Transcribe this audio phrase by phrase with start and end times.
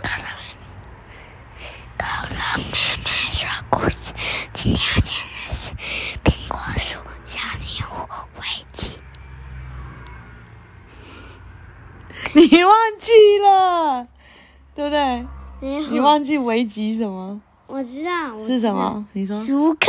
[0.00, 0.26] 可乐
[1.98, 4.12] 可乐妈妈说故事，
[4.52, 5.72] 今天要讲的是
[6.24, 8.08] 苹果树小女巫
[8.40, 8.42] 危
[8.72, 8.96] 机。
[12.34, 14.06] 你忘记了，
[14.74, 15.26] 对不对？
[15.90, 17.40] 你忘记危机什么？
[17.66, 19.06] 我知道我是什么？
[19.12, 19.86] 你说熟客。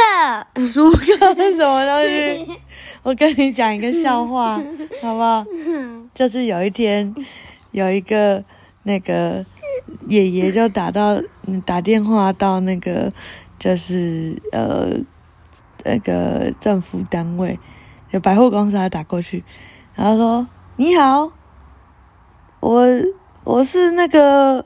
[0.67, 2.61] 熟客 是什么东西？
[3.03, 4.61] 我跟你讲一个笑话，
[5.01, 5.45] 好不好？
[6.13, 7.13] 就是有一天，
[7.71, 8.43] 有一个
[8.83, 9.43] 那个
[10.07, 11.21] 爷爷就打到
[11.65, 13.11] 打电话到那个
[13.57, 14.89] 就是呃
[15.83, 17.59] 那个政府单位，
[18.11, 19.43] 有百货公司，他打过去，
[19.95, 21.31] 然后说：“你好，
[22.59, 22.87] 我
[23.43, 24.65] 我是那个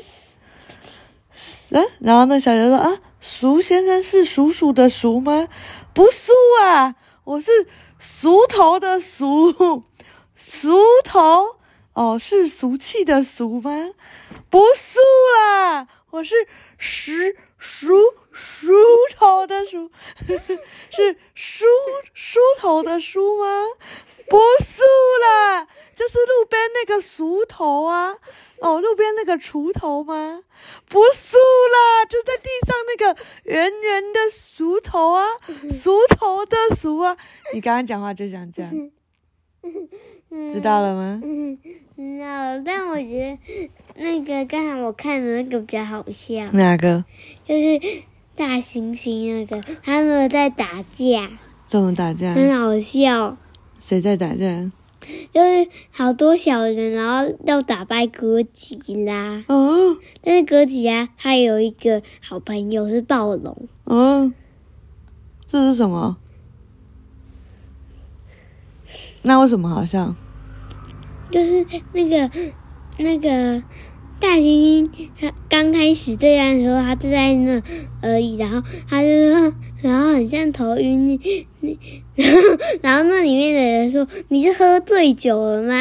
[1.74, 5.48] 嗯、然后那小姐说：“啊，苏先生是鼠鼠的叔吗？
[5.94, 6.30] 不是
[6.64, 7.50] 啊，我是
[7.98, 9.82] 熟头的熟，
[10.34, 10.70] 熟
[11.04, 11.56] 头
[11.94, 13.92] 哦，是俗气的俗吗？
[14.48, 14.98] 不俗
[15.36, 16.34] 啦，我是
[16.78, 17.94] 石梳
[18.32, 18.72] 梳
[19.16, 19.90] 头的梳，
[20.90, 21.64] 是梳
[22.14, 23.46] 梳头的梳吗？
[24.28, 24.82] 不是
[25.22, 28.16] 啦，就是路边那个熟头啊，
[28.60, 30.42] 哦，路边那个锄头吗？
[30.88, 35.26] 不是啦，就在地上那个圆圆的熟头啊，
[35.70, 37.16] 熟头的熟啊。
[37.52, 38.72] 你刚刚讲话就想这样，
[40.52, 41.20] 知道了吗？
[41.24, 41.58] 嗯，
[41.96, 47.04] 知道了，但我觉得那个刚才我看的那个比较好笑，哪个？
[47.46, 47.80] 就是
[48.34, 51.30] 大猩猩那个，他们在打架，
[51.66, 52.34] 怎么打架？
[52.34, 53.36] 很好笑。
[53.78, 54.70] 谁在打架？
[55.34, 64.32] 就是好多小人，然后要打败哥吉拉，哦但是哥吉拉他有一个好朋友是暴龙，哦，
[65.44, 66.16] 这是什么？
[69.22, 70.14] 那为什么好像？
[71.30, 72.30] 就是那个
[72.98, 73.62] 那个
[74.20, 77.62] 大猩猩，他刚开始对战的时候，他就在那
[78.02, 81.78] 而已，然后他就说，然后很像头晕，你你，
[82.14, 82.38] 然后
[82.82, 85.74] 然后那里面的人说你是喝醉酒了吗？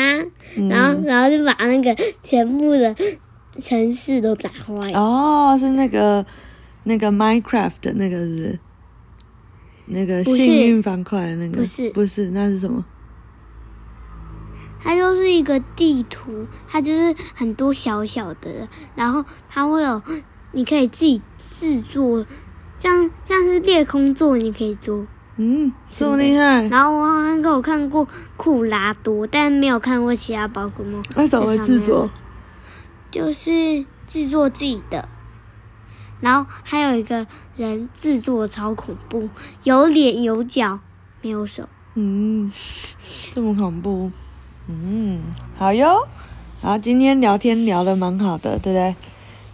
[0.56, 2.96] 嗯然后然后就把那个全部的
[3.60, 4.92] 城市都打坏。
[4.94, 6.26] 哦，是那个
[6.84, 8.60] 那个 Minecraft 的那个是是？
[9.88, 12.86] 那个幸运方块的那个不是不是，那是什么？
[14.84, 20.02] 它就是一个地图，它就是很多小小的，然后它会有，
[20.52, 21.22] 你可以自己
[21.60, 22.26] 制作，
[22.80, 25.06] 像像是裂空座，你可以做。
[25.38, 31.02] 嗯，这么厉害，然后我好像我看过库拉多，但没有看过其他宝可梦。
[31.16, 32.10] 那怎么制作？
[33.10, 35.08] 就是制作自己的，
[36.20, 39.30] 然后还有一个人制作超恐怖，
[39.64, 40.80] 有脸有脚，
[41.22, 41.68] 没有手。
[41.96, 42.52] 嗯，
[43.34, 44.12] 这么恐怖。
[44.72, 45.22] 嗯，
[45.58, 46.08] 好哟。
[46.62, 48.96] 好，今天聊天聊得蛮好的，对不对？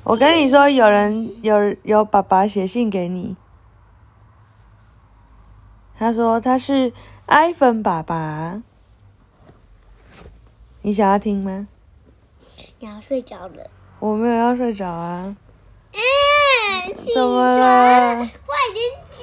[0.03, 3.35] 我跟你说，有人有有爸爸写信给你，
[5.97, 6.93] 他说他是
[7.27, 8.61] iPhone 爸爸，
[10.81, 11.67] 你想要听吗？
[12.79, 13.69] 你要睡着了。
[13.99, 15.37] 我没有要睡着啊，嗯，
[17.13, 18.15] 怎么了？
[18.15, 19.19] 快点讲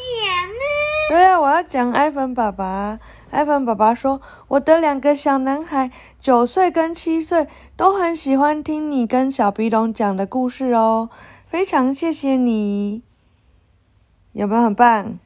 [0.48, 1.08] 啊！
[1.08, 2.98] 对啊，我要讲 iPhone 爸爸。
[3.30, 5.90] iPhone 爸爸说：“我的两个小男孩，
[6.20, 11.10] 九岁跟七岁，都很喜欢听你跟小鼻龙讲的故事哦，
[11.46, 13.02] 非常谢谢你，
[14.32, 15.18] 有没有很棒？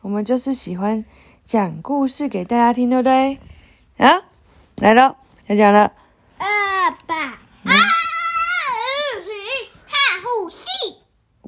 [0.00, 1.04] 我们就是喜欢
[1.44, 3.38] 讲故事给大家听，对不对？
[3.98, 4.22] 啊，
[4.76, 5.16] 来了，
[5.48, 5.92] 要讲了。
[6.38, 7.38] 爸爸啊，
[9.86, 9.94] 哈
[10.24, 10.64] 呼吸。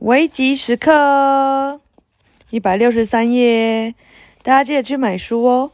[0.05, 1.81] 危急时刻，
[2.51, 3.95] 一百六十三页，
[4.43, 5.71] 大家记得去买书哦。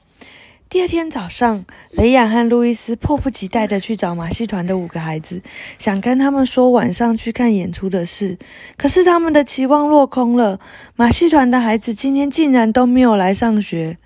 [0.69, 5.43] 第二天早上，雷亚和路易斯迫不及待的去找马戏团的五个孩子，
[5.79, 8.39] 想跟他们说晚上去看演出的事。
[8.77, 10.61] 可是他们的期望落空了，
[10.95, 13.99] 马戏团的孩子今天竟然都没有来上学。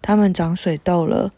[0.00, 1.30] 他们长水痘了。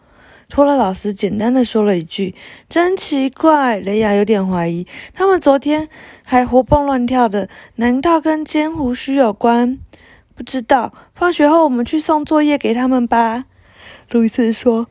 [0.49, 2.35] 托拉老师简单的说了一句
[2.69, 5.89] ：“真奇怪。”雷亚有点怀疑，他们昨天
[6.23, 9.79] 还活蹦乱跳的，难道跟尖胡须有关？
[10.35, 10.93] 不知道。
[11.15, 13.45] 放学后我们去送作业给他们吧。
[14.11, 14.87] 路易斯说。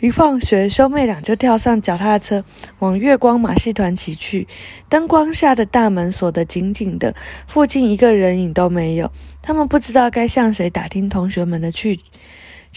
[0.00, 2.44] 一放学，兄妹俩就跳上脚踏车，
[2.78, 4.46] 往月光马戏团骑去。
[4.88, 7.16] 灯光下的大门锁得紧紧的，
[7.48, 9.10] 附近一个人影都没有。
[9.42, 11.98] 他们不知道该向谁打听同学们的去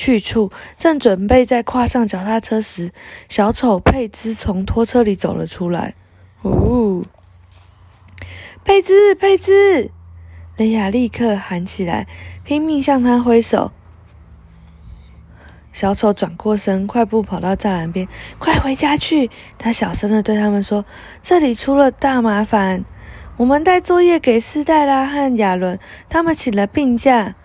[0.01, 2.91] 去处，正准备再跨上脚踏车时，
[3.29, 5.93] 小丑佩兹从拖车里走了出来。
[6.41, 7.03] 哦，
[8.63, 9.91] 佩兹，佩兹！
[10.57, 12.07] 雷亚立刻喊起来，
[12.43, 13.71] 拼命向他挥手。
[15.71, 18.07] 小丑转过身，快步跑到栅栏边，
[18.39, 19.29] 快回家去！
[19.59, 20.83] 他小声的对他们说
[21.21, 22.83] ：“这里出了大麻烦，
[23.37, 25.77] 我们带作业给斯黛拉和亚伦，
[26.09, 27.35] 他们请了病假。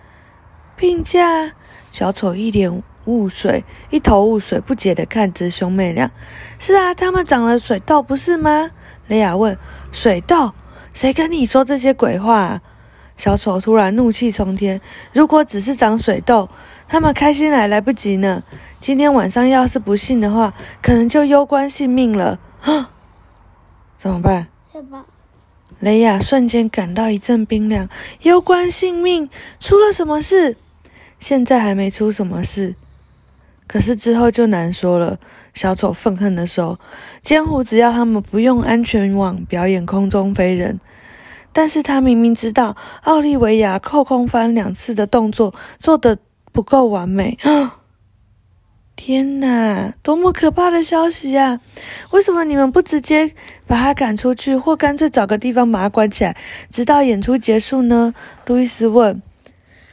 [0.75, 1.53] 病假？”
[1.97, 6.11] 小丑一脸雾水，一头雾水，不解的看着兄妹俩。
[6.61, 8.71] “是啊，他们长了水痘，不是吗？”
[9.09, 9.57] 雷亚问。
[9.93, 10.53] “水痘？
[10.93, 12.63] 谁跟你说这些鬼话？”啊
[13.17, 14.79] 小丑突然怒气冲天
[15.15, 16.51] ：“如果只是长水痘……”
[16.87, 18.43] 他们开心来来不及呢。
[18.79, 20.53] 今天晚上要是不信的话，
[20.83, 22.39] 可能就攸关性命了。
[23.97, 24.49] 怎么办？
[25.81, 27.89] 雷亚瞬间感到一阵冰凉。
[28.21, 29.31] 攸关性命？
[29.59, 30.59] 出了什么事？
[31.19, 32.75] 现在还没出什么事，
[33.67, 35.19] 可是之后就难说了。
[35.55, 36.79] 小丑愤恨地说
[37.23, 40.79] ：“监护，只要他们不用安全网表演空中飞人，
[41.53, 46.19] 但是他明明知道奥利维亚扣空翻两次的动作做的。”
[46.57, 47.37] 不够完美！
[48.97, 51.61] 天哪，多么可怕的消息呀！
[52.13, 53.35] 为什么你们不直接
[53.67, 56.35] 把他赶出去，或干脆找个地方把他关起来，
[56.71, 58.15] 直到演出结束呢？
[58.47, 59.21] 路易斯问。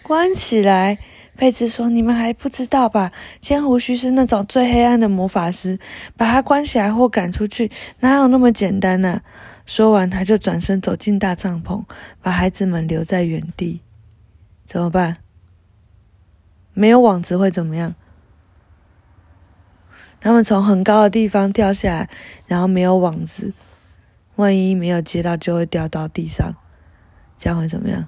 [0.03, 0.99] 关起来？
[1.43, 3.11] 佩兹说：“你们还不知道吧？
[3.41, 5.77] 尖胡须是那种最黑暗的魔法师，
[6.15, 7.69] 把他关起来或赶出去，
[7.99, 9.19] 哪有那么简单呢？”
[9.67, 11.83] 说完，他就转身走进大帐篷，
[12.21, 13.81] 把孩子们留在原地。
[14.65, 15.17] 怎么办？
[16.73, 17.93] 没有网子会怎么样？
[20.21, 22.09] 他们从很高的地方掉下来，
[22.47, 23.53] 然后没有网子，
[24.37, 26.55] 万一没有接到，就会掉到地上，
[27.37, 28.07] 这样会怎么样？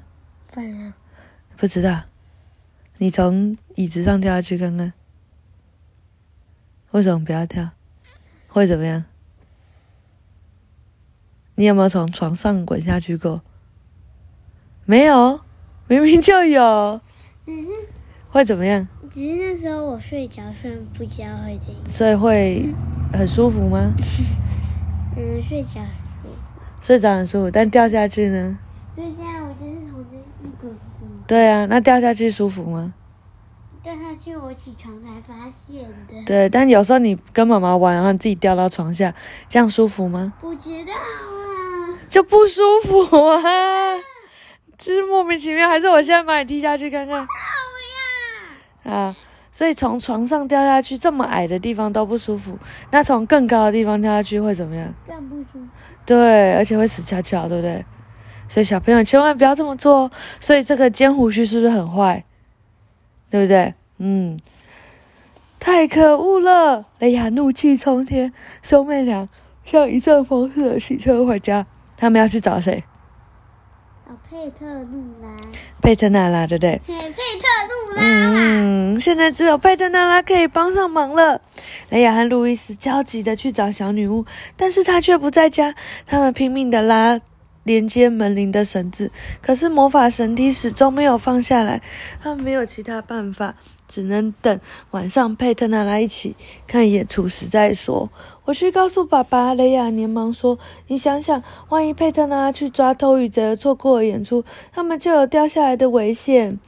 [1.58, 2.04] 不知道。
[2.98, 4.94] 你从椅子上跳下去看看，
[6.92, 7.72] 为什么不要跳？
[8.48, 9.04] 会怎么样？
[11.56, 13.42] 你有没有从床上滚下去过？
[14.86, 15.42] 没有，
[15.88, 16.62] 明明就有。
[17.46, 17.70] 嗯哼。
[18.30, 18.88] 会怎么样？
[19.10, 21.86] 只是那时候我睡着，虽然不知道会怎样。
[21.86, 22.74] 所以会
[23.14, 23.94] 很舒服吗？
[25.16, 25.86] 嗯，睡着很
[26.22, 26.30] 舒服。
[26.82, 28.58] 睡着很舒服，但掉下去呢？
[31.28, 32.94] 对啊，那掉下去舒服吗？
[33.82, 36.26] 掉下去我起床才发现的。
[36.26, 39.14] 对，但有时候你跟妈妈玩，然后自己掉到床下，
[39.48, 40.34] 这样舒服吗？
[40.40, 42.00] 不知道啊。
[42.10, 43.42] 就不舒服啊！
[44.78, 47.28] 就是莫名其妙，还是我现在把你踢下去看看？
[48.84, 49.16] 啊，
[49.52, 52.58] 所以从床上掉下去这么矮的地方都不舒服，
[52.92, 54.94] 那从更高的地方掉下去会怎么样？
[55.08, 55.68] 更不舒服。
[56.06, 57.86] 对，而且会死翘翘，对不对？
[58.48, 60.12] 所以小朋友千万不要这么做。
[60.40, 62.24] 所以这个尖胡须是不是很坏？
[63.30, 63.74] 对不对？
[63.98, 64.40] 嗯，
[65.60, 66.86] 太可恶了！
[67.00, 68.32] 雷亚怒气冲天，
[68.62, 69.28] 兄妹俩
[69.66, 71.66] 像一阵风似的骑车回家。
[71.98, 72.84] 他们要去找谁？
[74.30, 75.36] 佩特路拉，
[75.82, 76.80] 佩特娜拉，对不对？
[76.86, 78.04] 佩特路拉。
[78.04, 81.42] 嗯，现在只有佩特娜拉可以帮上忙了。
[81.90, 84.26] 雷亚和路易斯焦急的去找小女巫，
[84.58, 85.74] 但是她却不在家。
[86.06, 87.20] 他们拼命的拉
[87.66, 91.82] 连接门铃的绳子，可是魔法绳梯始终没有放下来。
[92.22, 93.56] 他们没有其他办法，
[93.90, 94.60] 只能等
[94.92, 96.36] 晚上佩特娜拉一起
[96.68, 98.10] 看演出时再说。
[98.46, 106.60] 我去告诉爸爸，雷亚连忙说：“你想想，万一佩特拉去抓偷鱼贼，错过了演出，他们就有掉下来的危险。”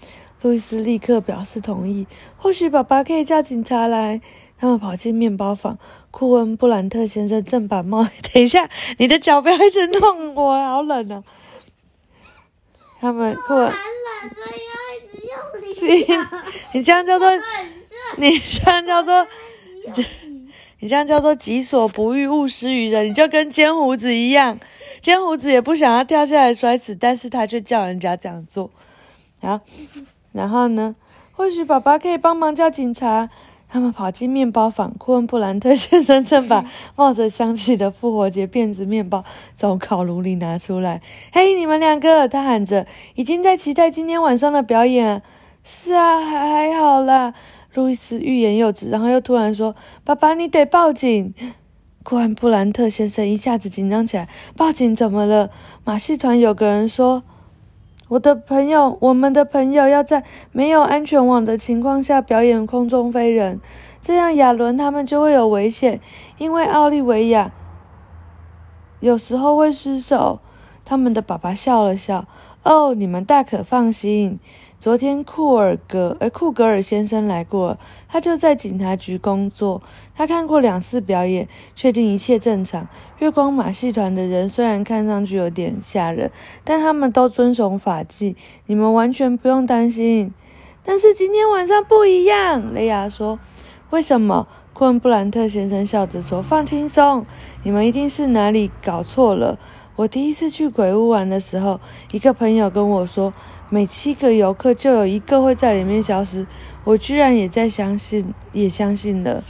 [0.41, 2.07] 路易斯立刻表示同意。
[2.37, 4.21] 或许爸爸可以叫警察来。
[4.59, 5.77] 他们跑进面包房，
[6.11, 8.03] 库恩布兰特先生正把帽……
[8.33, 11.23] 等一下，你的脚不要一直弄我，好冷啊！
[12.99, 16.27] 他们库恩，所以要一直用力。
[16.73, 17.29] 你这样叫做，
[18.17, 19.27] 你这样叫做。
[20.79, 24.59] 你这样叫做己所不欲，勿施于人，你就跟尖胡子一样，
[25.01, 28.69] 尖胡子也不想要跳下来摔死，但是他却叫人家这样做。
[29.41, 29.59] 好，
[30.33, 30.95] 然后呢？
[31.31, 33.29] 或许爸爸可以帮忙叫警察。
[33.69, 41.01] 他们跑进面包房，库恩布兰特先生正把冒着香气的复活节辫子面包从烤炉里拿出来。
[41.33, 42.27] 嘿，你们两个！
[42.27, 45.21] 他喊着，已经在期待今天晚上的表演。
[45.63, 47.33] 是啊，还还好啦。
[47.73, 51.33] 路易斯欲言又止，然后又突然说：“爸爸，你得报警！”
[52.03, 55.49] 库恩布兰特先生一下子紧张起来：“报警怎么了？”
[55.83, 57.23] 马戏团有个人说
[58.09, 63.59] ：“我的朋友，我们的朋友要在没有安全网的情况下表演空中飞人，
[64.01, 65.99] 这样亚伦他们就会有危险，
[66.37, 67.51] 因为奥利维亚
[69.01, 70.39] 有时候会失手。”
[70.89, 72.25] 他们的爸爸笑了笑
[72.63, 74.39] ：“哦，你们大可放心。”
[74.79, 77.77] 昨天库尔格，呃，库格尔先生来过，
[78.07, 79.81] 他就在警察局工作。
[80.15, 82.87] 他看过两次表演，确定一切正常。
[83.19, 86.31] 月光马戏团的人虽然看上去有点吓人，
[86.63, 90.33] 但他们都遵守法纪，你们完全不用担心。
[90.85, 92.73] 但是今天晚上不一样。
[92.73, 93.37] 雷亚说
[93.91, 97.25] ：“为什么？”库恩布兰特先生笑着说：“放轻松，
[97.63, 99.57] 你们一定是哪里搞错了。
[99.97, 103.33] 我第一次去鬼屋玩的时候，一个朋友跟我说，
[103.67, 106.45] 每七个游客就有一个会在里面消失。
[106.83, 109.43] 我居然也在相信，也相信了。”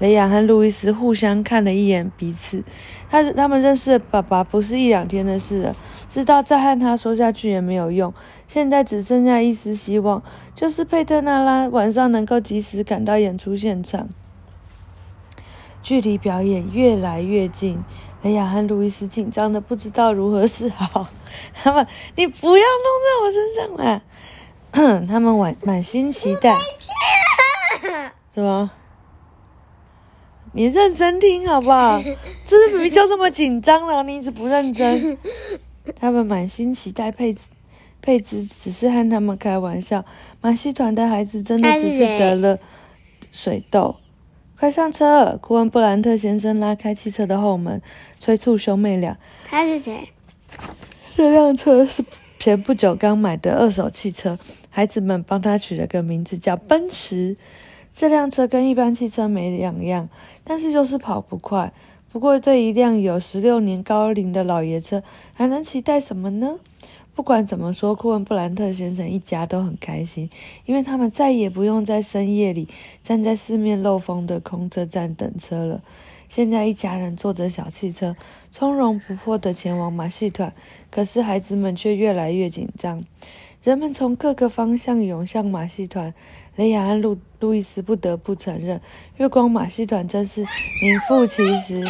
[0.00, 2.64] 雷亚和路易斯互相看了一眼彼此，
[3.08, 5.76] 他他们认识爸爸不是一两天的事了，
[6.10, 8.12] 知道再和他说下去也没有用。
[8.48, 10.20] 现在只剩下一丝希望，
[10.56, 14.08] 就是佩特纳拉晚上能够及时赶到演出现场。
[15.84, 17.84] 距离表演越来越近，
[18.22, 21.08] 雷亚和路易斯紧张的不知道如何是好。
[21.54, 21.86] 他们，
[22.16, 24.02] 你不要弄在我身上啊。
[25.06, 26.56] 他们满满心期待。
[28.30, 28.70] 怎么？
[30.54, 32.00] 你认真听好不好？
[32.46, 35.18] 这是明明就那么紧张了，你一直不认真。
[35.96, 37.34] 他们满心期待佩
[38.00, 40.04] 佩兹只是和他们开玩笑。
[40.40, 42.58] 马戏团的孩子真的只是得了
[43.32, 43.96] 水痘。
[44.62, 45.36] 快上车！
[45.42, 47.82] 库恩布兰特先生拉开汽车的后门，
[48.20, 49.18] 催促兄妹俩。
[49.44, 50.10] 他是谁？
[51.16, 52.04] 这辆车是
[52.38, 54.38] 前不久刚买的二手汽车，
[54.70, 57.36] 孩子们帮他取了个名字叫奔驰。
[57.92, 60.08] 这辆车跟一般汽车没两样，
[60.44, 61.72] 但是就是跑不快。
[62.12, 65.02] 不过对一辆有十六年高龄的老爷车，
[65.34, 66.60] 还能期待什么呢？
[67.14, 70.30] 不管怎么说，库恩布兰特先生一家都很开心，
[70.64, 72.66] 因为他们再也不用在深夜里
[73.02, 75.82] 站在四面漏风的空车站等车了。
[76.28, 78.16] 现在一家人坐着小汽车，
[78.50, 80.52] 从容不迫地前往马戏团。
[80.90, 83.02] 可是孩子们却越来越紧张，
[83.62, 86.14] 人们从各个方向涌向马戏团。
[86.56, 88.80] 雷亚和路路易斯不得不承认，
[89.18, 91.84] 月光马戏团真是名副其实。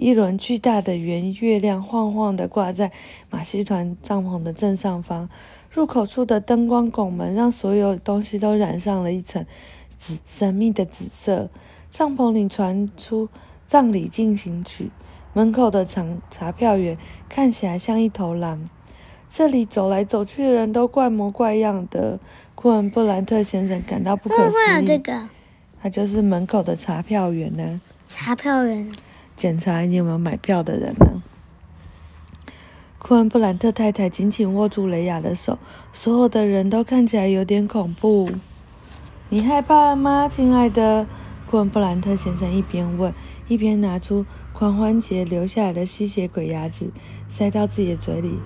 [0.00, 2.90] 一轮巨大的圆月亮晃晃地挂在
[3.28, 5.28] 马戏团帐篷的正上方，
[5.70, 9.44] 入口处的灯光拱门让所有东西都染上了一层
[9.98, 11.50] 紫神秘的紫色。
[11.90, 13.28] 帐篷里传出
[13.66, 14.90] 葬礼进行曲，
[15.34, 16.96] 门口的查查票员
[17.28, 18.66] 看起来像一头狼。
[19.28, 22.18] 这里走来走去的人都怪模怪样的，
[22.54, 24.86] 库恩布兰特先生感到不可思议。
[24.86, 25.28] 这个，
[25.82, 27.82] 他就是门口的查票员呢。
[28.06, 28.90] 查票员。
[29.40, 31.22] 检查你有没有买票的人呢？
[32.98, 35.58] 库恩布兰特太太紧紧握住雷亚的手，
[35.94, 38.28] 所有的人都看起来有点恐怖。
[39.30, 41.06] 你害怕了吗，亲爱的？
[41.48, 43.14] 库恩布兰特先生一边问，
[43.48, 46.90] 一边拿出狂欢节留下来的吸血鬼牙齿，
[47.30, 48.38] 塞到自己的嘴里。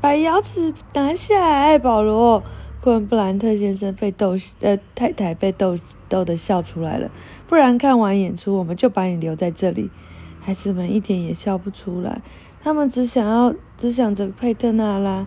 [0.00, 2.44] 把牙齿拿下来，保罗。
[2.80, 5.76] 库恩布兰特先生被逗，呃，太太被逗
[6.08, 7.10] 逗的笑出来了。
[7.48, 9.90] 不然看完演出，我们就把你留在这里。
[10.42, 12.20] 孩子们一点也笑不出来，
[12.62, 15.26] 他们只想要，只想着佩特纳拉。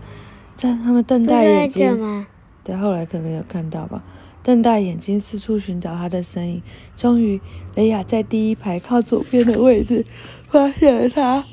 [0.55, 2.25] 在他们瞪大眼睛，
[2.63, 4.01] 对，后来可能有看到吧，
[4.41, 6.63] 瞪大眼睛四处寻找他的身影。
[6.95, 7.41] 终于，
[7.75, 10.05] 雷亚在第一排靠左边的位置
[10.47, 11.43] 发现了他。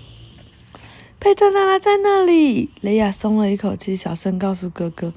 [1.18, 5.12] 佩特娜拉在那里，雷亚松了一口气，小声告诉哥哥。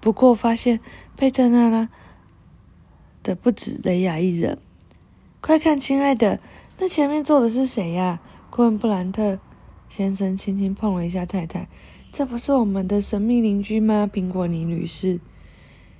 [0.00, 0.80] 不过，发现
[1.16, 1.88] 佩特娜拉
[3.22, 4.58] 的不止雷亚一人。
[5.40, 6.40] 快看，亲爱的！
[6.82, 8.20] 那前面坐的是谁呀？
[8.48, 9.38] 库恩布兰特
[9.90, 11.68] 先生轻轻碰了一下太太，
[12.10, 14.08] 这不是我们的神秘邻居吗？
[14.10, 15.20] 苹果尼女士，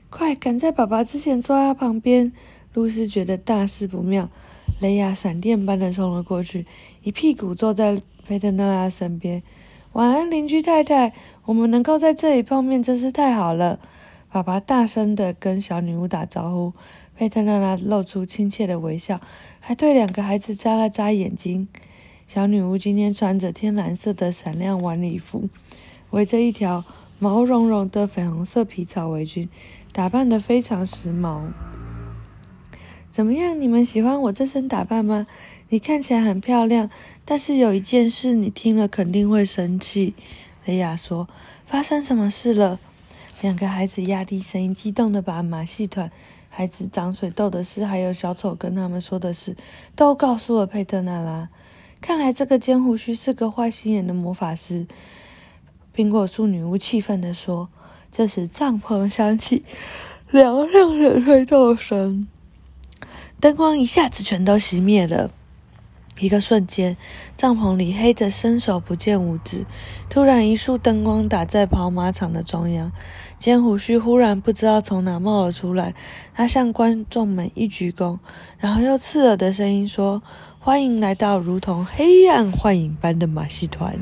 [0.08, 2.32] 快赶在爸爸之前坐他旁边。
[2.72, 4.30] 露丝觉得大事不妙，
[4.80, 6.64] 雷亚闪电般的冲了过去，
[7.02, 9.42] 一屁股坐在佩特纳拉身边。
[9.92, 11.12] 晚安，邻居太太，
[11.44, 13.78] 我们能够在这里碰面真是太好了。
[14.32, 16.72] 爸爸大声的跟小女巫打招呼。
[17.20, 19.20] 佩特娜拉露出亲切的微笑，
[19.60, 21.68] 还对两个孩子眨了眨眼睛。
[22.26, 25.50] 小女巫今天穿着天蓝色的闪亮晚礼服，
[26.12, 26.82] 围着一条
[27.18, 29.48] 毛茸茸的粉红色皮草围巾，
[29.92, 31.42] 打扮得非常时髦。
[33.12, 33.60] 怎么样？
[33.60, 35.26] 你们喜欢我这身打扮吗？
[35.68, 36.88] 你看起来很漂亮，
[37.26, 40.14] 但是有一件事你听了肯定会生气。
[40.64, 41.28] 雷亚说
[41.66, 42.80] ：“发生什么事了？”
[43.42, 46.10] 两个孩子压低声音，激动地把马戏团。
[46.50, 49.57] 孩子长水痘的事，还有小丑跟他们说的事，
[49.97, 51.49] 都告诉了佩特纳拉。
[52.02, 54.87] 看来这个尖胡须是个坏心眼的魔法师。
[55.97, 57.71] 苹果树女巫气愤地说。
[58.12, 59.64] 这时帐篷响起
[60.33, 62.26] 嘹亮的吹奏声，
[63.38, 65.30] 灯光一下子全都熄灭了。
[66.20, 66.96] 一个瞬间，
[67.36, 69.64] 帐篷里黑得伸手不见五指。
[70.08, 72.92] 突然，一束灯光打在跑马场的中央。
[73.38, 75.94] 尖胡须忽然不知道从哪冒了出来，
[76.34, 78.18] 他向观众们一鞠躬，
[78.58, 80.22] 然后用刺耳的声音说
[80.60, 83.98] ：“欢迎来到如同黑暗幻影般的马戏团。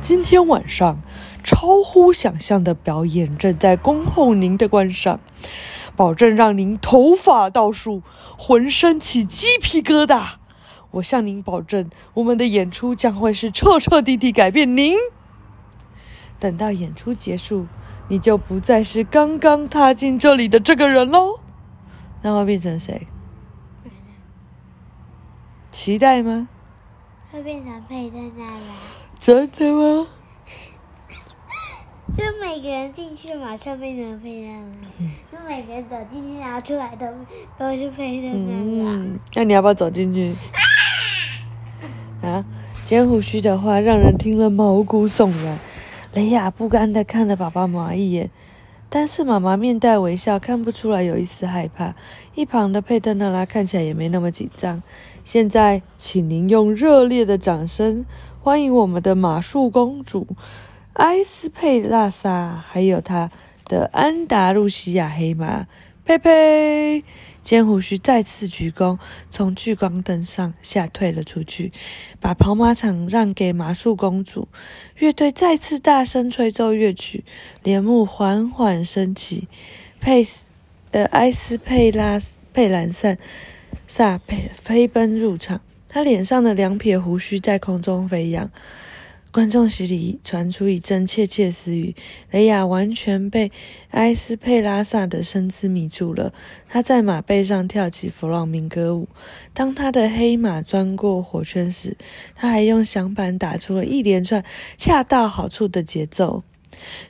[0.00, 1.00] 今天晚上，
[1.42, 5.18] 超乎想象的表演正在恭候您的观赏，
[5.96, 8.02] 保证让您头发倒竖，
[8.38, 10.39] 浑身起鸡皮疙瘩。
[10.92, 14.96] 我向您保证，我们的演出将会是彻彻底底改变您。
[16.38, 17.66] 等到演出结束，
[18.08, 21.38] 你就不再是刚刚踏进这里的这个人喽。
[22.22, 23.06] 那会变成谁？
[25.70, 26.48] 期待吗？
[27.30, 28.74] 会变成佩特娜拉，
[29.18, 30.08] 真的吗？
[32.12, 34.74] 就每个人进去马上变成佩特娜，
[35.30, 37.06] 就每个人走进去然后出来都
[37.56, 38.90] 都是佩特娜拉。
[38.96, 40.32] 嗯，那你要不要走进去？
[40.32, 40.58] 啊，
[42.22, 42.44] 啊
[42.84, 45.58] 剪胡须的话让人听了毛骨悚然。
[46.12, 48.30] 雷亚不甘地看了爸爸妈妈一眼，
[48.88, 51.94] 但是妈妈面带微笑，看不出来有一丝害怕。
[52.34, 54.82] 一旁的佩特娜拉看起来也没那么紧张。
[55.24, 58.04] 现在，请您用热烈的掌声
[58.40, 60.26] 欢迎我们的马术公主
[60.94, 63.30] 埃斯佩拉萨，还有她
[63.66, 65.68] 的安达路西亚黑马
[66.04, 67.04] 佩佩。
[67.42, 71.72] 尖胡须再次鞠躬，从聚光灯上下退了出去，
[72.20, 74.48] 把跑马场让给马术公主。
[74.98, 77.24] 乐队再次大声吹奏乐曲，
[77.62, 79.48] 帘幕缓缓升起。
[80.00, 80.44] 佩斯，
[80.92, 82.20] 呃，埃斯佩拉
[82.52, 83.16] 佩兰萨
[83.86, 88.50] 萨佩飞奔入场，他脸上的两撇胡须在空中飞扬。
[89.32, 91.94] 观众席里传出一阵窃窃私语。
[92.32, 93.52] 雷亚完全被
[93.90, 96.32] 埃斯佩拉萨的身姿迷住了。
[96.68, 99.08] 他在马背上跳起弗朗明哥舞。
[99.54, 101.96] 当他的黑马钻过火圈时，
[102.34, 104.44] 他还用响板打出了一连串
[104.76, 106.42] 恰到好处的节奏。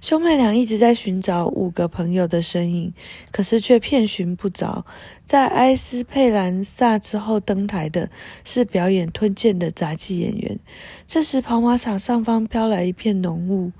[0.01, 2.93] 兄妹俩一直在寻找五个朋友的身影，
[3.31, 4.85] 可是却遍寻不着。
[5.25, 8.11] 在埃斯佩兰萨之后登台的
[8.45, 10.59] 是表演吞剑的杂技演员。
[11.07, 13.71] 这时，跑马场上方飘来一片浓雾，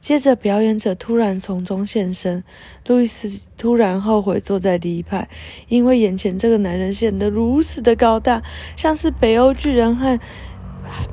[0.00, 2.42] 接着表演者突然从中现身。
[2.88, 5.28] 路易斯突然后悔坐在第一排，
[5.68, 8.42] 因为眼前这个男人显得如此的高大，
[8.76, 10.18] 像是北欧巨人和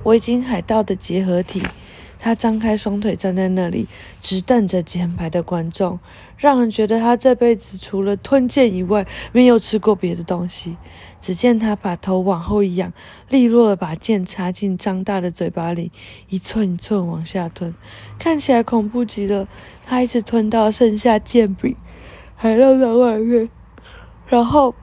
[0.05, 1.61] 维京海盗的结合体。
[2.23, 3.85] 他张开双腿站在那里，
[4.21, 5.99] 直瞪着前排的观众，
[6.37, 10.77] 让人觉得他这辈子除了吞剑以外，没有吃过别的东西。
[11.19, 12.93] 只见他把头往后一仰，
[13.27, 15.91] 利落的把剑插进张大的嘴巴里，
[16.29, 17.75] 一寸一寸往下吞，
[18.17, 19.45] 看起来恐怖极了。
[19.85, 21.75] 他一直吞到剩下剑柄
[22.37, 23.49] 还露在外面，
[24.25, 24.73] 然后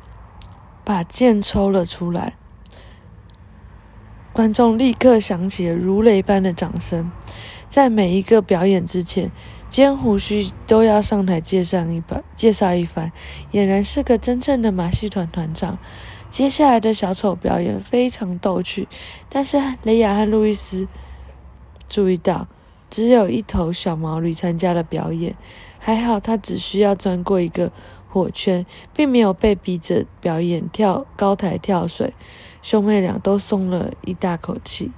[0.84, 2.36] 把剑抽了出来。
[4.32, 7.10] 观众立刻响起了如雷般的掌声。
[7.68, 9.30] 在每一个表演之前，
[9.68, 13.12] 尖胡须都要上台介绍一番，介绍一番，
[13.52, 15.78] 俨然是个真正的马戏团团长。
[16.28, 18.88] 接下来的小丑表演非常逗趣，
[19.28, 20.86] 但是雷亚和路易斯
[21.88, 22.46] 注意到，
[22.88, 25.34] 只有一头小毛驴参加了表演。
[25.78, 27.72] 还好他只需要钻过一个
[28.08, 28.64] 火圈，
[28.94, 32.12] 并没有被逼着表演跳高台跳水。
[32.62, 34.90] 兄妹俩都松了一大口气。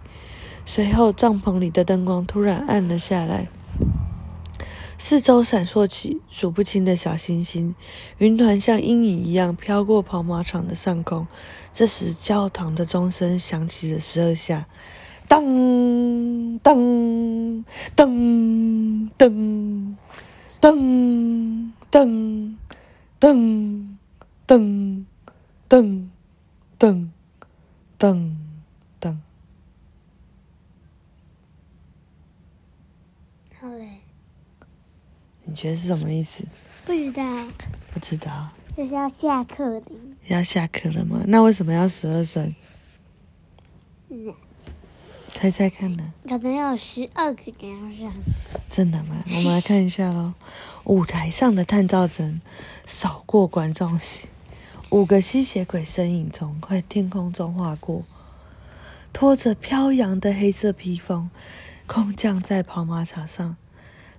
[0.65, 3.49] 随后，帐篷里的灯光突然暗了下来，
[4.97, 7.75] 四周闪烁起数不清的小星星，
[8.19, 11.27] 云团像阴影一样飘过跑马场的上空。
[11.73, 14.67] 这时，教堂的钟声响起了十二下，
[15.27, 15.43] 当
[16.59, 17.65] 当
[17.97, 19.95] 当当
[20.61, 22.57] 当当
[23.19, 23.87] 当
[24.47, 25.07] 当
[25.67, 26.11] 当
[26.79, 27.11] 当。
[28.03, 28.35] 噔
[29.01, 29.17] 噔，
[33.61, 34.01] 好嘞。
[35.45, 36.45] 你觉得是什么意思？
[36.85, 37.23] 不知道。
[37.95, 38.49] 不知道。
[38.77, 39.83] 就是要下课了。
[40.27, 41.23] 要下课了吗？
[41.29, 42.53] 那为什么要十二声？
[44.09, 44.35] 嗯。
[45.31, 46.13] 猜猜看呢？
[46.27, 48.15] 可能有十二个人要上。
[48.69, 49.23] 真的吗？
[49.29, 50.35] 我们来看一下喽。
[50.87, 52.41] 舞台上的探照灯
[52.85, 54.27] 扫过观众席。
[54.93, 58.05] 五个吸血鬼身影从快天空中划过，
[59.11, 61.31] 拖着飘扬的黑色披风，
[61.87, 63.57] 空降在跑马场上。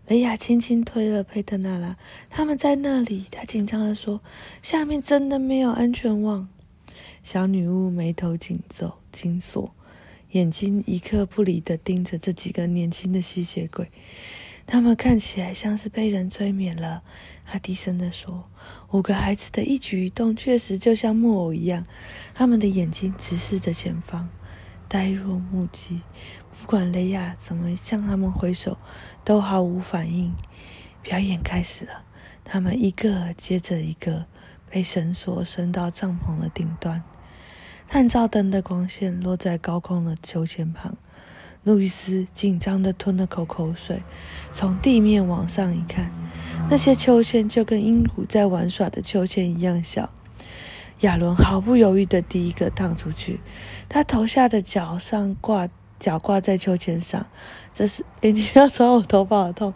[0.08, 1.96] 雷亚轻轻推了佩特娜拉，
[2.28, 3.26] 他们在那里。
[3.30, 4.22] 他紧张地说
[4.64, 6.50] ：“下面真的没有安全网。”
[7.22, 9.76] 小女巫眉头紧皱紧锁，
[10.32, 13.92] 眼睛一刻不离地盯着这几个年轻的吸血鬼。
[14.66, 17.04] 他们看起来像是被人催眠了。
[17.46, 18.50] 他低声地说
[18.92, 21.86] ：“五个孩子的一举一动确实就像木偶一样，
[22.34, 24.30] 他们的眼睛直视着前方，
[24.88, 26.02] 呆若木鸡。
[26.60, 28.78] 不管雷亚怎么向他们挥手，
[29.26, 30.34] 都毫无反应。
[31.02, 32.06] 表演开始了，
[32.46, 34.26] 他们一个接着一个
[34.70, 37.04] 被绳索伸到帐篷的顶端，
[37.90, 40.96] 探照灯的光线落在高空的秋千旁。
[41.64, 44.04] 路易斯紧张的吞了口口水，
[44.52, 46.12] 从地面往上一看，
[46.70, 50.10] 那些秋千就跟鹦鹉在玩耍的秋千一样小。
[51.00, 53.40] 亚伦毫不犹豫的第一个荡出去，
[53.88, 55.68] 他头下的脚上挂
[56.00, 57.26] 脚挂在秋千上。
[57.74, 59.74] 这时，诶，你不要抓我头发，好痛！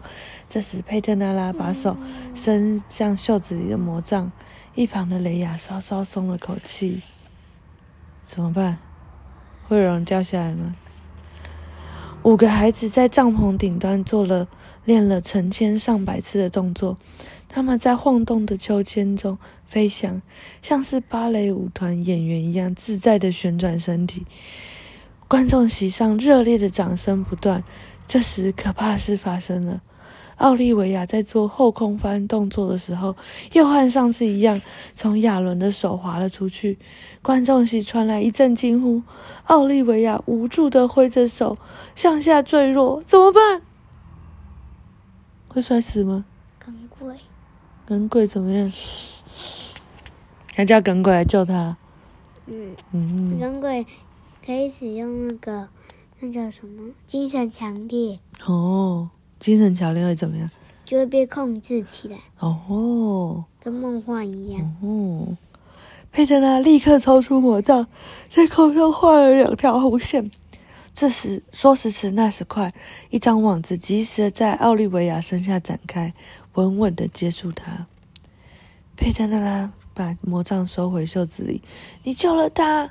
[0.48, 1.96] 这时，佩特拉拉把手
[2.34, 4.30] 伸向袖子里的魔杖，
[4.74, 7.02] 一旁的雷亚稍稍松了口气。
[8.22, 8.78] 怎么办？
[9.66, 10.76] 会有人掉下来吗？
[12.28, 14.46] 五个孩子在帐篷顶端做了
[14.84, 16.98] 练了成千上百次的动作，
[17.48, 20.20] 他们在晃动的秋千中飞翔，
[20.60, 24.26] 像是芭蕾舞团演员一样自在的旋转身体。
[25.26, 27.64] 观众席上热烈的掌声不断。
[28.06, 29.80] 这时，可怕事发生了。
[30.38, 33.14] 奥利维亚在做后空翻动作的时候，
[33.52, 34.60] 又和上次一样，
[34.94, 36.78] 从亚伦的手滑了出去。
[37.22, 39.02] 观众席传来一阵惊呼。
[39.46, 41.58] 奥利维亚无助的挥着手，
[41.94, 43.02] 向下坠落。
[43.02, 43.62] 怎么办？
[45.48, 46.24] 会摔死吗？
[46.58, 47.16] 耿鬼，
[47.86, 48.70] 耿鬼怎么样？
[50.54, 51.76] 还叫耿鬼来救他。
[52.46, 53.86] 嗯，嗯，耿鬼
[54.44, 55.68] 可以使用那个
[56.20, 59.10] 那叫什么精神强烈，哦，
[59.48, 60.50] 精神强烈会怎么样？
[60.84, 63.46] 就会被控制起来，哦。
[63.58, 64.76] 跟梦幻一样。
[64.82, 65.38] 哦，
[66.12, 67.86] 佩特拉立刻抽出魔杖，
[68.30, 70.30] 在空中画了两条红线。
[70.92, 72.74] 这时说时迟，那时快，
[73.08, 76.12] 一张网子及时的在奥利维亚身下展开，
[76.52, 77.86] 稳稳的接住他。
[78.98, 81.62] 佩特拉把魔杖收回袖子里。
[82.04, 82.90] “你救了他！”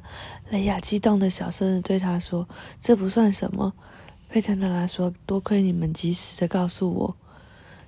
[0.49, 2.49] 雷亚激动的小声的对他说。
[2.81, 3.73] “这不算什么。”
[4.29, 7.15] 佩特娜拉说，“多亏你们及时的告诉我。”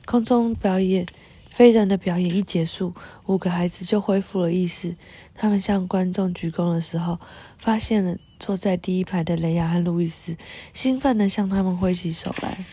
[0.06, 1.06] 空中表演。
[1.52, 2.94] 飞人的表演一结束，
[3.26, 4.96] 五个孩子就恢复了意识。
[5.34, 7.20] 他们向观众鞠躬的时候，
[7.58, 10.38] 发现了坐在第一排的雷亚和路易斯，
[10.74, 12.64] 兴奋地向他们挥起手来。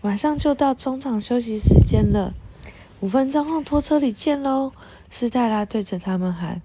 [0.00, 2.32] 马上就到中场休息时间了，
[3.00, 4.72] 五分钟后拖车里见喽！
[5.10, 6.62] 斯黛拉对着他们喊：“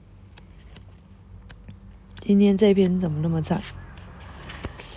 [2.22, 3.62] 今天这篇怎么那么长？”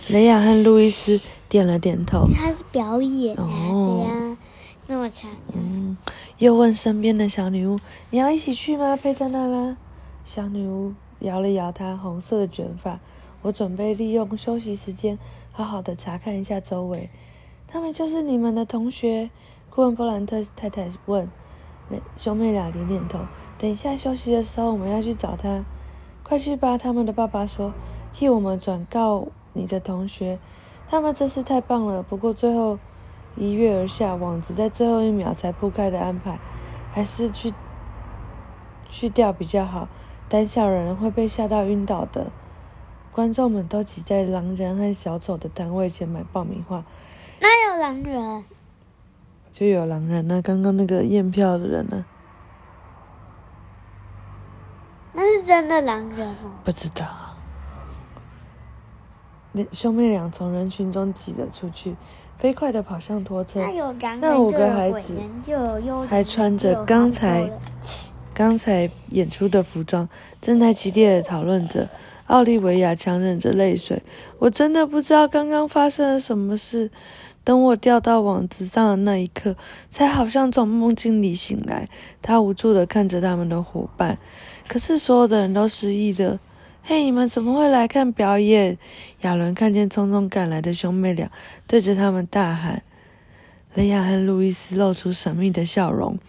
[0.09, 2.27] 雷亚和路易斯点了点头。
[2.35, 4.37] 他是表演还是呀？
[4.87, 5.31] 那么长。
[5.53, 5.97] 嗯，
[6.37, 7.79] 又问身边的小女巫
[8.11, 9.77] ：“你要一起去吗，佩特娜拉？”
[10.25, 12.99] 小女巫摇了摇她红色的卷发。
[13.41, 15.17] 我准备利用休息时间，
[15.51, 17.09] 好好的查看一下周围。
[17.67, 19.29] 他们就是你们的同学？
[19.69, 21.27] 顾问布兰特太太问。
[22.17, 23.19] 兄妹俩点点头。
[23.57, 25.63] 等一下休息的时候，我们要去找他。
[26.23, 26.77] 快去吧！
[26.77, 27.73] 他们的爸爸说
[28.13, 30.37] ：“替我们转告你的同学，
[30.89, 32.77] 他们真是太棒了。”不过最后。
[33.35, 36.37] 一跃而下，网子在最后一秒才铺开的安排，
[36.91, 37.51] 还是去
[38.91, 39.87] 去掉比较好。
[40.29, 42.27] 胆小人会被吓到晕倒的。
[43.11, 46.83] 观众们都挤在狼人和小丑的摊位前买爆米花。
[47.39, 48.45] 哪有狼人？
[49.51, 52.05] 就有狼人呢，刚刚那个验票的人呢？
[55.13, 56.51] 那是真的狼人哦。
[56.63, 57.22] 不知道。
[59.53, 61.95] 那兄妹俩从人群中挤了出去。
[62.37, 63.61] 飞快地跑向拖车，
[64.19, 65.13] 那五个孩子
[66.09, 67.49] 还穿着刚才
[68.33, 70.09] 刚才演出的服装，
[70.41, 71.87] 正在激烈的讨论着。
[72.27, 74.01] 奥利维亚强忍着泪水
[74.39, 76.89] ：“我真的不知道刚刚发生了什么事。
[77.45, 79.55] 等我掉到网子上的那一刻，
[79.89, 81.87] 才好像从梦境里醒来。”
[82.21, 84.17] 他无助地看着他们的伙伴，
[84.67, 86.39] 可是所有的人都失忆了。
[86.85, 88.77] 嘿，你们怎么会来看表演？
[89.21, 91.31] 亚伦看见匆匆赶来的兄妹俩，
[91.65, 92.83] 对着他们大喊。
[93.73, 96.19] 雷亚和路易斯露出神秘的笑容。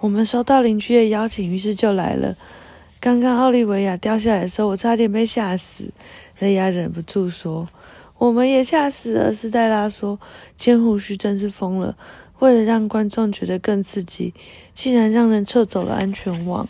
[0.00, 2.34] 我们收到邻居的邀请，于是就来了。
[2.98, 5.92] 刚刚奥利维亚掉下来的时候，我差点被吓死。
[6.38, 7.68] 雷亚忍不住说
[8.16, 10.18] ：“我们也吓死了。”斯黛拉说
[10.56, 11.94] ：“尖胡须真是疯了，
[12.38, 14.32] 为了让观众觉得更刺激，
[14.74, 16.66] 竟然让人撤走了安全网。”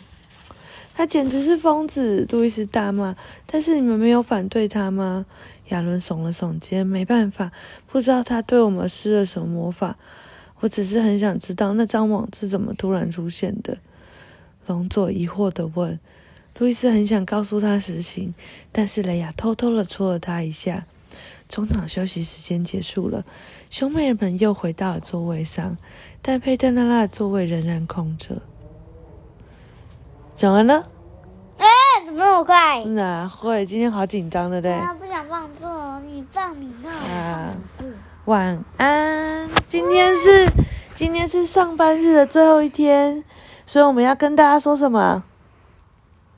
[0.99, 2.27] 他简直是疯子！
[2.29, 3.15] 路易斯大骂。
[3.45, 5.25] 但是你们没有反对他吗？
[5.69, 7.53] 亚伦耸了耸肩，没办法，
[7.87, 9.95] 不知道他对我们施了什么魔法。
[10.59, 13.77] 我只是很想知道那张网是怎么突然出现的。
[14.67, 15.97] 龙佐疑惑地问。
[16.57, 18.33] 路易斯很想告诉他实情，
[18.73, 20.85] 但是雷亚偷偷地戳了他一下。
[21.47, 23.23] 中场休息时间结束了，
[23.69, 25.77] 兄妹们又回到了座位上，
[26.21, 28.41] 但佩特拉拉的座位仍然空着。
[30.39, 30.85] 讲完了，
[31.57, 31.65] 哎，
[32.05, 32.81] 怎么那么快？
[32.85, 33.65] 哪会？
[33.65, 34.79] 今天好紧张的嘞！
[34.97, 36.89] 不想放错，你放你那。
[36.89, 37.53] 啊，
[38.23, 39.49] 晚安。
[39.67, 40.49] 今天是
[40.95, 43.21] 今天是上班日的最后一天，
[43.65, 45.25] 所以我们要跟大家说什么？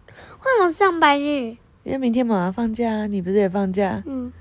[0.07, 1.55] 为什么上班日？
[1.83, 4.01] 因为明天妈妈放假，你不是也放假？
[4.07, 4.33] 嗯。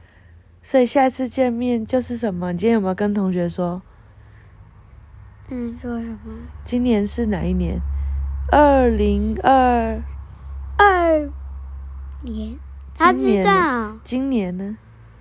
[0.62, 2.52] 所以下次见面就是什么？
[2.52, 3.82] 你今天有没有跟同学说？
[5.50, 6.18] 嗯，说什么？
[6.64, 7.78] 今年是哪一年？
[8.52, 10.02] 二零二
[10.76, 11.30] 二
[12.22, 12.58] 年？
[12.96, 13.96] 他知道。
[14.02, 14.76] 今年呢？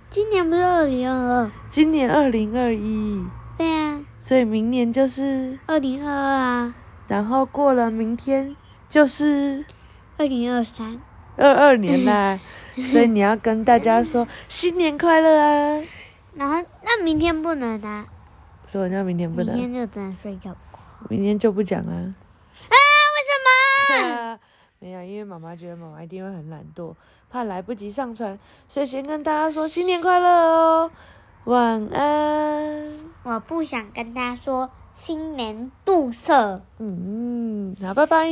[0.08, 1.50] 今年不是二零二二？
[1.68, 3.24] 今年二零二一。
[3.56, 4.00] 对呀。
[4.18, 6.74] 所以明年就是二零二二啊。
[7.06, 8.56] 然后过了明天
[8.88, 9.64] 就是
[10.18, 11.00] 二零二三。
[11.36, 12.38] 二二年啦，
[12.74, 15.82] 所以你要跟大家说 新年快乐啊！
[16.34, 18.06] 然后那明天不能啊？
[18.66, 19.54] 说人家明天不能。
[19.56, 20.56] 明天就只能睡觉。
[21.08, 21.92] 明天就不讲了。
[21.92, 22.14] 啊？
[23.90, 24.38] 为什么？
[24.78, 26.94] 没有，因为妈妈觉得妈妈一定会很懒惰，
[27.28, 30.90] 怕来不及上传，所以先跟大家说新年快乐哦，
[31.44, 32.94] 晚安。
[33.22, 36.62] 我不想跟他说新年度色。
[36.78, 38.30] 嗯，好拜拜。